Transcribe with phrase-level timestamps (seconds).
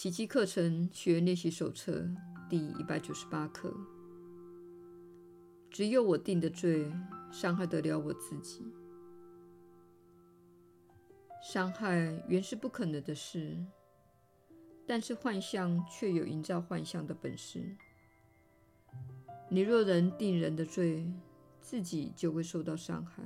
[0.00, 2.08] 奇迹课程学练习手册
[2.48, 3.70] 第一百九十八课：
[5.70, 6.90] 只有我定的罪，
[7.30, 8.64] 伤害得了我自己。
[11.42, 13.62] 伤害原是不可能的事，
[14.86, 17.76] 但是幻象却有营造幻象的本事。
[19.50, 21.12] 你若能定人的罪，
[21.60, 23.22] 自己就会受到伤害。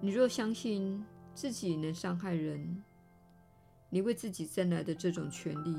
[0.00, 2.84] 你若相信自己能伤害人，
[3.90, 5.76] 你为自己争来的这种权利，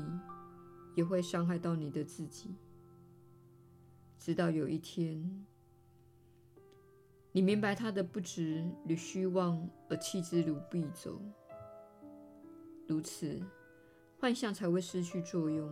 [0.94, 2.54] 也会伤害到你的自己。
[4.18, 5.46] 直到有一天，
[7.32, 11.20] 你明白它的不值与虚妄，而弃之如敝帚。
[12.86, 13.40] 如此，
[14.18, 15.70] 幻象才会失去作用，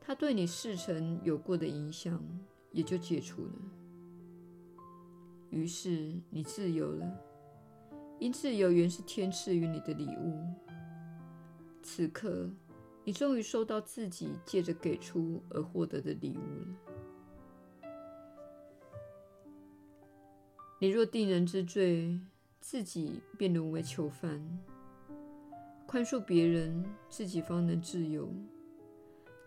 [0.00, 2.22] 它对你事成有过的影响
[2.72, 3.52] 也就解除了。
[5.50, 7.18] 于是你自由了，
[8.18, 10.44] 因自由原是天赐予你的礼物。
[11.90, 12.50] 此刻，
[13.02, 17.88] 你终于收到自己借着给出而获得的礼物了。
[20.78, 22.20] 你若定人之罪，
[22.60, 24.38] 自己便沦为囚犯；
[25.86, 28.30] 宽恕别人，自己方能自由。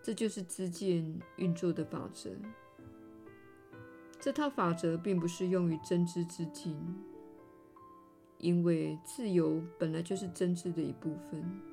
[0.02, 2.28] 这就是知见运作的法则。
[4.18, 6.76] 这套法则并不适用于真知之境，
[8.38, 11.71] 因为自由本来就是真知的一部分。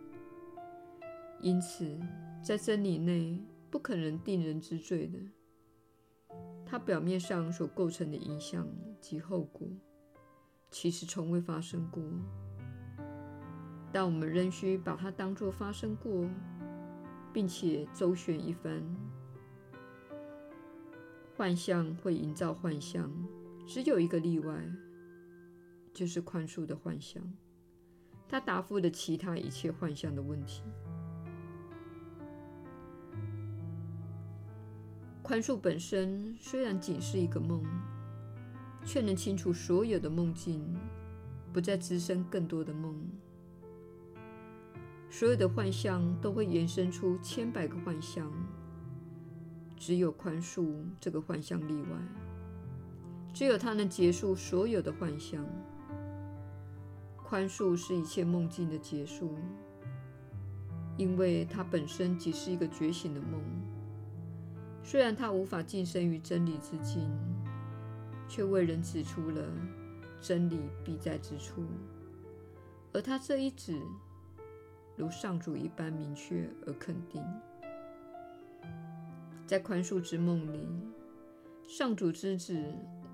[1.41, 1.97] 因此，
[2.43, 5.17] 在真理内不可能定人之罪的，
[6.65, 8.67] 它表面上所构成的影响
[8.99, 9.67] 及后果，
[10.69, 12.03] 其实从未发生过。
[13.91, 16.29] 但我们仍需把它当作发生过，
[17.33, 18.83] 并且周旋一番。
[21.35, 23.09] 幻象会营造幻象，
[23.65, 24.53] 只有一个例外，
[25.93, 27.23] 就是宽恕的幻象。
[28.27, 30.61] 它答复了其他一切幻象的问题。
[35.29, 37.63] 宽恕本身虽然仅是一个梦，
[38.83, 40.75] 却能清除所有的梦境，
[41.53, 42.99] 不再滋生更多的梦。
[45.07, 48.27] 所有的幻象都会延伸出千百个幻象，
[49.77, 51.89] 只有宽恕这个幻象例外。
[53.31, 55.45] 只有它能结束所有的幻象。
[57.17, 59.37] 宽恕是一切梦境的结束，
[60.97, 63.39] 因为它本身即是一个觉醒的梦。
[64.83, 67.07] 虽然他无法晋升于真理之境，
[68.27, 69.43] 却为人指出了
[70.19, 71.63] 真理必在之处，
[72.91, 73.79] 而他这一指，
[74.95, 77.23] 如上主一般明确而肯定。
[79.45, 80.67] 在宽恕之梦里，
[81.67, 82.59] 上主之子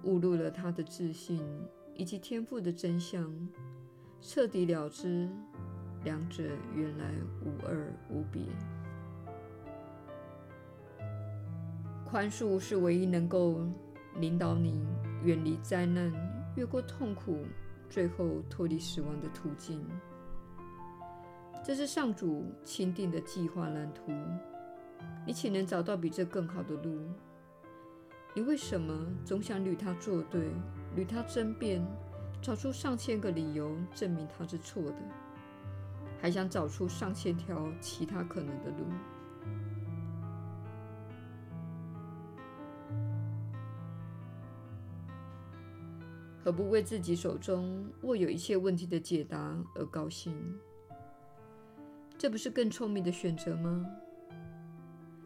[0.03, 1.41] 误入了他的自信
[1.93, 3.33] 以及天赋的真相，
[4.21, 5.29] 彻底了知
[6.03, 6.43] 两者
[6.73, 7.11] 原来
[7.43, 8.41] 无二无别。
[12.05, 13.59] 宽恕是唯一能够
[14.19, 14.87] 领导你
[15.23, 16.13] 远离灾难、
[16.55, 17.39] 越过痛苦、
[17.89, 19.83] 最后脱离死亡的途径。
[21.63, 24.13] 这是上主钦定的计划蓝图。
[25.25, 26.95] 你岂能找到比这更好的路？
[28.35, 28.93] 你为什么
[29.25, 30.51] 总想与他作对、
[30.95, 31.83] 与他争辩，
[32.39, 34.95] 找出上千个理由证明他是错的，
[36.21, 38.85] 还想找出上千条其他可能的路？
[46.45, 50.31] 何不为自己手中握有一切问题的解答而高兴？
[52.19, 53.83] 这不是更聪明的选择吗？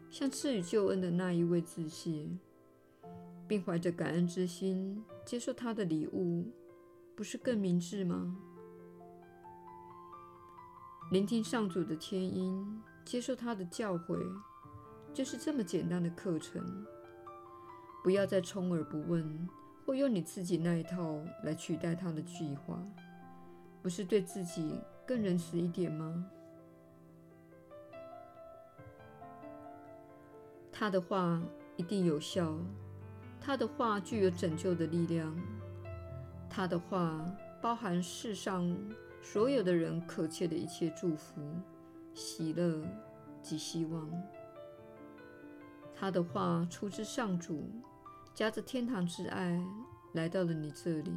[0.08, 2.26] 向赐予救恩的那一位致谢，
[3.46, 6.50] 并怀着感恩之心接受他的礼物，
[7.14, 8.34] 不是更明智吗？
[11.12, 14.18] 聆听上主的天音，接受他的教诲，
[15.12, 16.86] 就是这么简单的课程。
[18.02, 19.46] 不要再充耳不闻。
[19.90, 22.80] 或用你自己那一套来取代他的计划，
[23.82, 26.30] 不是对自己更仁慈一点吗？
[30.70, 31.42] 他的话
[31.74, 32.56] 一定有效，
[33.40, 35.36] 他的话具有拯救的力量，
[36.48, 37.28] 他的话
[37.60, 38.72] 包含世上
[39.20, 41.42] 所有的人渴切的一切祝福、
[42.14, 42.80] 喜乐
[43.42, 44.08] 及希望。
[45.92, 47.68] 他的话出自上主。
[48.34, 49.62] 夹着天堂之爱
[50.14, 51.12] 来到了你这里，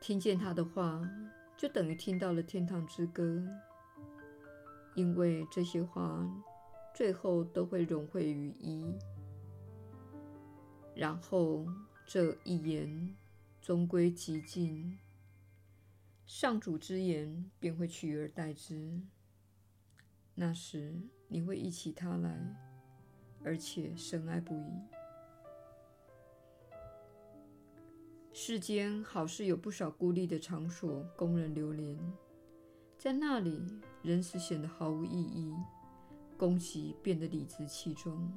[0.00, 1.00] 听见他的话，
[1.56, 3.42] 就等于听到了天堂之歌，
[4.94, 6.28] 因为这些话
[6.94, 8.84] 最后都会融汇于一，
[10.94, 11.66] 然后
[12.04, 13.16] 这一言
[13.62, 14.98] 终归极尽，
[16.26, 19.00] 上主之言便会取而代之。
[20.34, 20.94] 那时
[21.28, 22.38] 你会忆起他来，
[23.42, 24.99] 而且深爱不已。
[28.42, 31.94] 世间好似有不少孤立的场所供人流连，
[32.96, 33.62] 在那里，
[34.00, 35.54] 人死显得毫无意义，
[36.38, 38.32] 攻击变得理直气壮。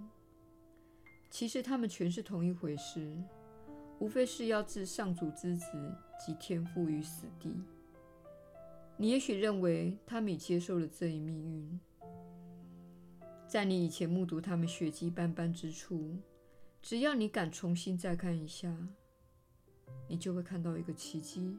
[1.29, 3.17] 其实他们全是同一回事，
[3.99, 5.67] 无非是要置上主之子
[6.19, 7.63] 及天父于死地。
[8.97, 11.79] 你也许认为他们已接受了这一命运，
[13.47, 16.17] 在你以前目睹他们血迹斑斑之处，
[16.81, 18.77] 只要你敢重新再看一下，
[20.07, 21.57] 你就会看到一个奇迹。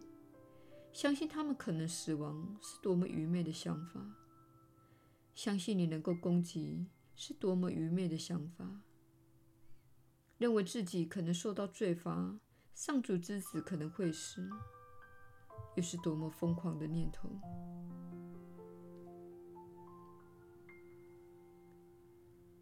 [0.92, 4.00] 相信他们可能死亡是多么愚昧的想法，
[5.34, 6.86] 相信你能够攻击
[7.16, 8.80] 是多么愚昧的想法。
[10.38, 12.38] 认为自己可能受到罪罚，
[12.74, 14.48] 上主之子可能会死，
[15.76, 17.28] 又是多么疯狂的念头！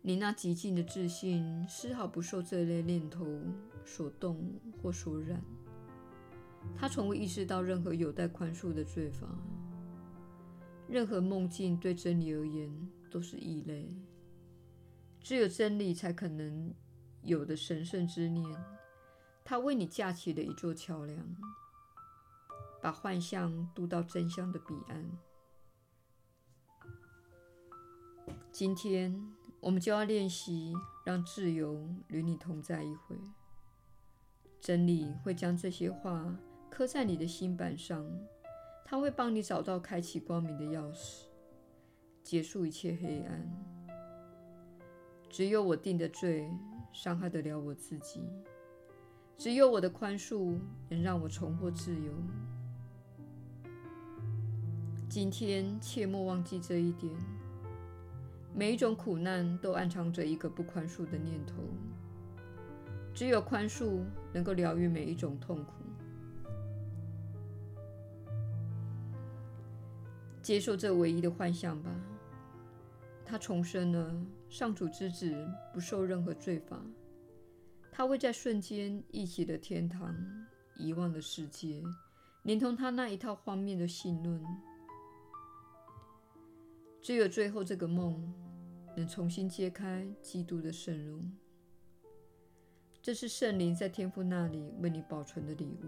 [0.03, 3.25] 你那极尽的自信丝毫不受这类念头
[3.85, 5.43] 所动或所染，
[6.77, 9.27] 他从未意识到任何有待宽恕的罪罚，
[10.89, 12.71] 任何梦境对真理而言
[13.11, 13.89] 都是异类，
[15.21, 16.75] 只有真理才可能。
[17.25, 18.45] 有的神圣之念，
[19.45, 21.37] 他为你架起了一座桥梁，
[22.83, 25.09] 把幻象渡到真相的彼岸。
[28.51, 29.33] 今天，
[29.63, 30.75] 我们就要练习
[31.07, 33.17] 让自由与你同在一回。
[34.61, 36.37] 真理会将这些话
[36.69, 38.05] 刻在你的心板上，
[38.85, 41.27] 它会帮你找到开启光明的钥匙，
[42.23, 43.49] 结束一切黑暗。
[45.31, 46.51] 只有我定的罪。
[46.95, 48.21] 伤害得了我自己，
[49.39, 50.59] 只有我的宽恕
[50.91, 52.13] 能让我重获自由。
[55.09, 57.11] 今天切莫忘记这一点。
[58.55, 61.55] 每一种苦难都暗藏着一个不宽恕的念头，
[63.15, 64.03] 只有宽恕
[64.33, 65.73] 能够疗愈每一种痛苦。
[70.43, 71.91] 接受这唯一的幻象吧。
[73.25, 74.15] 他重生了，
[74.51, 75.35] 上主之子
[75.73, 76.79] 不受任何罪罚。
[77.91, 80.15] 他会在瞬间忆起的天堂，
[80.77, 81.83] 遗忘了世界，
[82.43, 84.45] 连同他那一套荒谬的信论。
[87.01, 88.33] 只有最后这个梦，
[88.97, 91.31] 能重新揭开基督的圣容。
[93.01, 95.87] 这是圣灵在天父那里为你保存的礼物。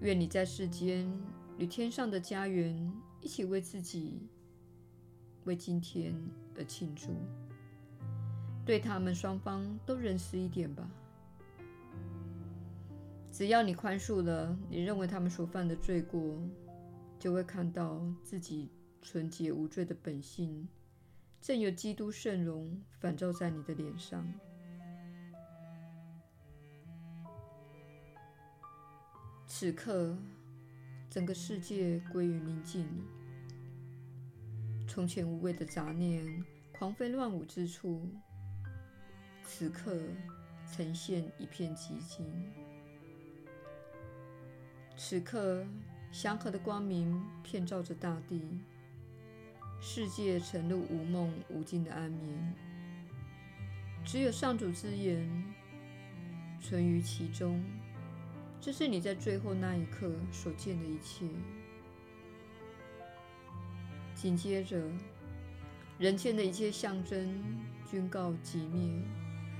[0.00, 1.10] 愿你在世间
[1.58, 4.28] 与天上的家园一起为自己。
[5.44, 6.12] 为今天
[6.56, 7.12] 而庆祝，
[8.64, 10.90] 对他们双方都仁慈一点吧。
[13.30, 16.36] 只要你宽恕了你认为他们所犯的罪过，
[17.16, 20.66] 就会看到自己纯洁无罪的本性，
[21.40, 24.26] 正有基督圣容反照在你的脸上。
[29.46, 30.18] 此刻，
[31.08, 32.86] 整个世界归于宁静。
[34.88, 36.44] 从前无谓的杂念
[36.78, 38.08] 狂飞乱舞之处，
[39.42, 39.98] 此刻
[40.70, 42.26] 呈现一片寂静。
[44.96, 45.66] 此刻
[46.10, 48.60] 祥和的光明遍照着大地，
[49.80, 52.54] 世界沉入无梦无尽的安眠，
[54.04, 55.44] 只有上主之言
[56.60, 57.62] 存于其中。
[58.60, 61.26] 这是你在最后那一刻所见的一切。
[64.14, 64.82] 紧接着，
[65.98, 67.42] 人间的一切象征
[67.88, 69.02] 均告寂灭，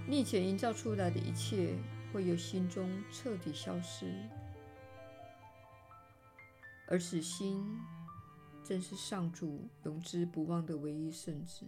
[0.08, 1.75] 你以前营造出来的一切
[2.12, 4.12] 会由心中彻底消失，
[6.88, 7.62] 而此心
[8.66, 11.64] 正是上主永之不忘的唯一圣子。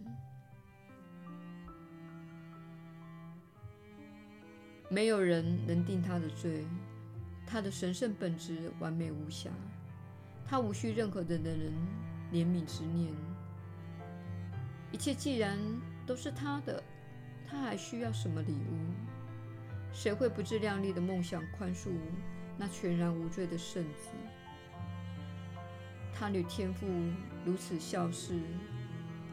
[4.89, 6.65] 没有人能定他的罪，
[7.45, 9.49] 他的神圣本质完美无瑕，
[10.47, 11.73] 他无需任何的人。
[12.31, 13.11] 怜悯之念，
[14.91, 15.57] 一切既然
[16.05, 16.83] 都是他的，
[17.47, 18.77] 他还需要什么礼物？
[19.91, 21.89] 谁会不自量力的梦想宽恕
[22.55, 24.09] 那全然无罪的圣子？
[26.19, 26.85] 他的天赋
[27.45, 28.41] 如此消失，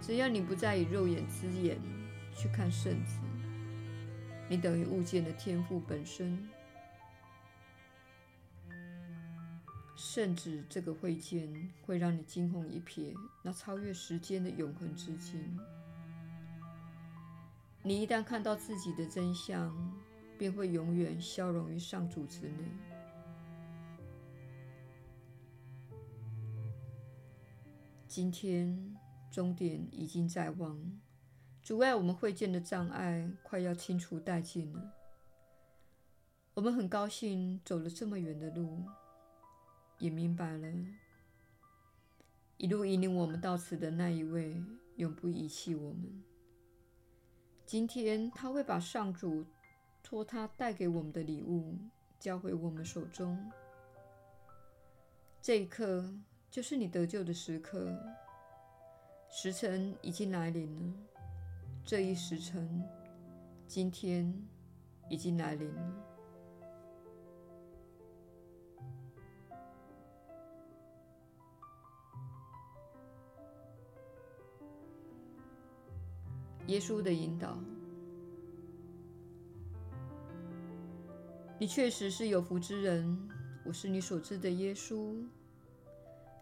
[0.01, 1.77] 只要你不再以肉眼之眼
[2.33, 3.19] 去看圣子，
[4.49, 6.49] 你等于误见了天赋本身。
[9.97, 11.53] 圣子这个会见
[11.85, 13.13] 会让你惊鸿一瞥，
[13.43, 15.59] 那超越时间的永恒之境。
[17.83, 19.75] 你一旦看到自己的真相，
[20.39, 22.65] 便会永远消融于上主之内。
[28.17, 28.97] 今天
[29.31, 30.81] 终点已经在望，
[31.63, 34.91] 阻碍我们会见的障碍快要清除殆尽了。
[36.55, 38.83] 我们很高兴走了这么远的路，
[39.99, 40.67] 也明白了，
[42.57, 46.25] 一路引领我们到此的那一位永不遗弃我们。
[47.67, 49.45] 今天他会把上主
[50.03, 51.77] 托他带给我们的礼物
[52.19, 53.39] 交回我们手中。
[55.43, 56.11] 这一刻
[56.51, 57.95] 就是你得救的时刻，
[59.29, 60.95] 时辰已经来临了。
[61.85, 62.83] 这一时辰，
[63.67, 64.33] 今天
[65.11, 65.93] 已经来临了。
[76.69, 77.57] 耶稣的引导，
[81.61, 83.29] 你确实是有福之人。
[83.65, 85.25] 我是你所知的耶稣，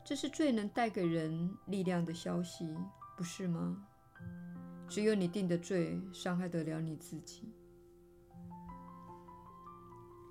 [0.04, 2.68] 这是最能带给人力量的消息，
[3.16, 3.86] 不是吗？
[4.86, 7.52] 只有你定的罪，伤害得了你自己。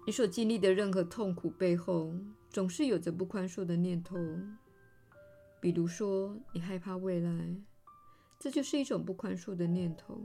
[0.05, 2.13] 你所经历的任何痛苦背后，
[2.49, 4.15] 总是有着不宽恕的念头。
[5.59, 7.55] 比如说，你害怕未来。
[8.37, 10.21] 这就是一种不宽恕的念头。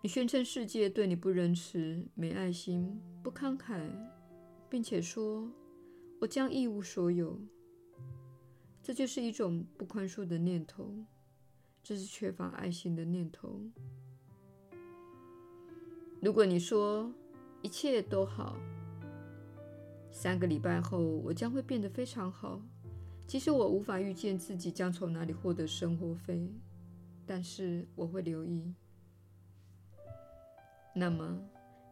[0.00, 3.90] 你宣称世界对你不仁慈、没爱心、不慷慨，
[4.70, 5.52] 并且说
[6.20, 7.38] ：“我将一无所有。”
[8.82, 10.94] 这就是一种不宽恕的念头，
[11.82, 13.60] 这是缺乏爱心的念头。
[16.22, 17.12] 如果你说
[17.60, 18.56] 一切都好，
[20.10, 22.62] 三个礼拜后我将会变得非常好。
[23.26, 26.50] 其实我无法预见自己将从哪里获得生活费，
[27.26, 28.74] 但是我会留意。
[30.94, 31.38] 那么，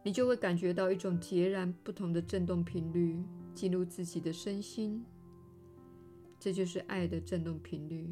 [0.03, 3.23] 你就会感觉到一种截然不同的振动频率
[3.57, 5.03] 进入自己的身心。
[6.39, 8.07] 这就是爱的振动频率，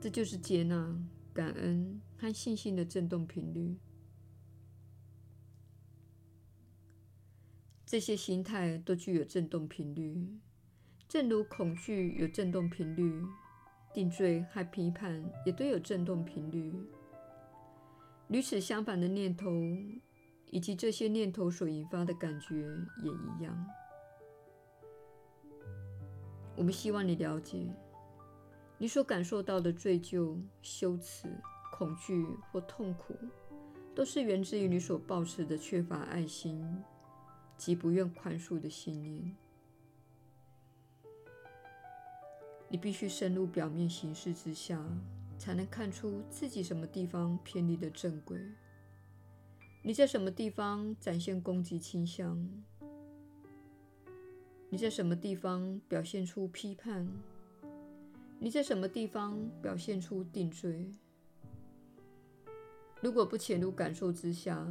[0.00, 0.96] 这就是接纳、
[1.34, 3.76] 感恩和信心的振动频率。
[7.84, 10.38] 这些心态都具有振动频率。
[11.08, 13.26] 正如恐惧有振动频率，
[13.92, 16.72] 定罪和批判也都有振动频率。
[18.28, 19.50] 与此相反的念头，
[20.56, 22.54] 以及这些念头所引发的感觉
[23.02, 23.66] 也一样。
[26.56, 27.68] 我们希望你了解，
[28.78, 31.30] 你所感受到的罪疚、羞耻、
[31.70, 33.14] 恐惧或痛苦，
[33.94, 36.82] 都是源自于你所抱持的缺乏爱心
[37.58, 39.36] 及不愿宽恕的信念。
[42.70, 44.82] 你必须深入表面形式之下，
[45.36, 48.40] 才能看出自己什么地方偏离了正轨。
[49.86, 52.36] 你在什么地方展现攻击倾向？
[54.68, 57.06] 你在什么地方表现出批判？
[58.40, 60.90] 你在什么地方表现出定罪？
[63.00, 64.66] 如果不潜入感受之下，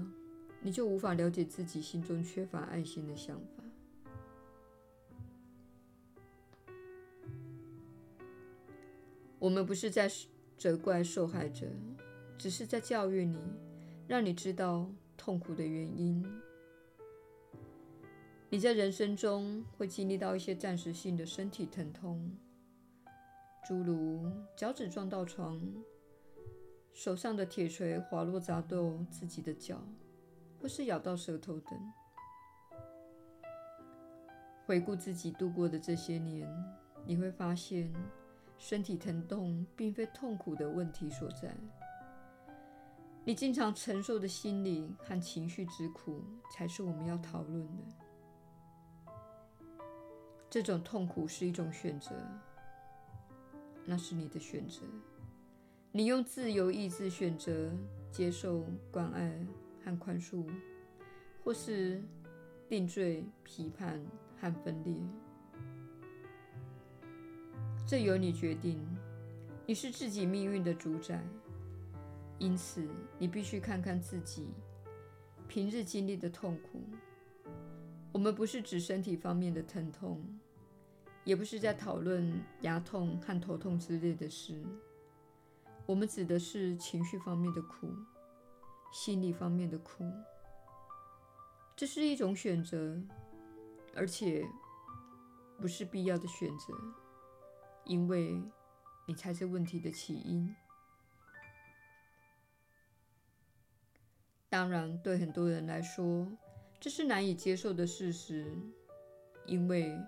[0.62, 3.64] 你就无法了解自己心中缺乏爱心的想法。
[9.40, 10.12] 我们不是在
[10.58, 11.68] 责怪受害者，
[12.38, 13.40] 只是在教育你，
[14.10, 16.24] 让你知道痛苦的原因。
[18.50, 22.32] 你在人生中会经历到一些暂时性的身体疼痛，
[23.68, 25.62] 诸如脚趾撞到床、
[26.94, 29.82] 手上的铁锤滑落砸到自己的脚，
[30.62, 31.80] 或是咬到舌头等。
[34.66, 36.48] 回顾自己度过的这些年，
[37.06, 37.94] 你会发现。
[38.58, 41.54] 身体疼痛并非痛苦的问题所在，
[43.28, 47.84] 你经常承受的心理和情绪之苦才是我们要讨论的。
[50.48, 52.12] 这种痛苦是一种选择，
[53.84, 54.82] 那是你的选择。
[55.92, 57.72] 你用自由意志选择
[58.12, 59.36] 接受关爱
[59.84, 60.46] 和宽恕，
[61.44, 62.04] 或是
[62.70, 64.00] 定罪、批判
[64.40, 64.96] 和分裂。
[67.88, 68.86] 这由你决定，
[69.66, 71.24] 你是自己命运的主宰，
[72.38, 72.88] 因此
[73.18, 74.50] 你必须看看自己
[75.48, 76.84] 平日经历的痛苦。
[78.12, 80.24] 我们不是指身体方面的疼痛，
[81.24, 84.64] 也不是在讨论牙痛和头痛之类的事。
[85.86, 87.94] 我们指的是情绪方面的苦，
[88.92, 90.10] 心理方面的苦。
[91.76, 92.98] 这是一种选择，
[93.94, 94.48] 而且
[95.60, 96.74] 不是必要的选择。
[97.84, 98.42] 因为
[99.06, 100.56] 你才是问题的起因。
[104.56, 106.26] 当然，对很多人来说，
[106.80, 108.50] 这是难以接受的事实，
[109.46, 110.00] 因为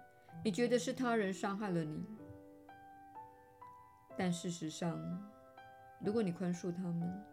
[0.42, 2.02] 你觉得是他人伤害了你。
[4.18, 4.98] 但事实上，
[6.00, 7.26] 如果你宽恕他们，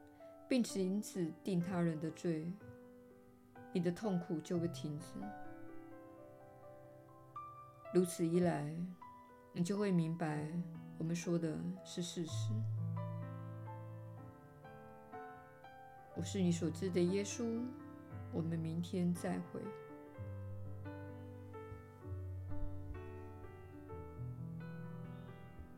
[0.49, 2.53] 并且因此定他人的罪，
[3.73, 5.07] 你的痛苦就会停止。
[7.95, 8.75] 如此一来，
[9.53, 10.49] 你就会明白
[10.99, 12.51] 我们说的是事实。
[16.17, 17.45] 我是你所知的耶稣。
[18.33, 19.61] 我们明天再会。